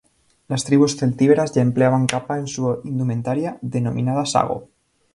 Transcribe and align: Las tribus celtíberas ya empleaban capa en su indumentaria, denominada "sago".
Las 0.47 0.63
tribus 0.63 0.95
celtíberas 0.97 1.51
ya 1.53 1.61
empleaban 1.61 2.07
capa 2.07 2.39
en 2.39 2.47
su 2.47 2.81
indumentaria, 2.85 3.59
denominada 3.61 4.25
"sago". 4.25 4.67